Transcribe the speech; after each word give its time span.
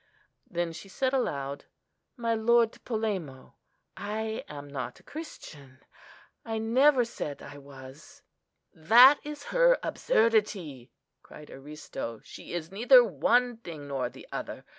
Then 0.49 0.73
she 0.73 0.89
said 0.89 1.13
aloud, 1.13 1.65
"My 2.17 2.33
Lord 2.33 2.83
Polemo, 2.85 3.53
I 3.95 4.43
am 4.47 4.67
not 4.67 4.99
a 4.99 5.03
Christian;—I 5.03 6.57
never 6.57 7.05
said 7.05 7.43
I 7.43 7.59
was." 7.59 8.23
"That 8.73 9.19
is 9.23 9.43
her 9.53 9.77
absurdity!" 9.83 10.91
cried 11.21 11.51
Aristo. 11.51 12.19
"She 12.23 12.51
is 12.51 12.71
neither 12.71 13.03
one 13.03 13.57
thing 13.57 13.87
nor 13.87 14.09
the 14.09 14.27
other. 14.31 14.65